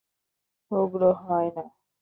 [0.71, 1.63] উগ্র হয় না।